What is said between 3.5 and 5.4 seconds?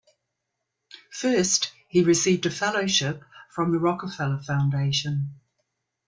from the Rockefeller Foundation.